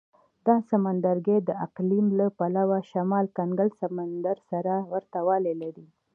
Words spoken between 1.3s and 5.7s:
د اقلیم له پلوه شمال کنګل سمندر سره ورته والی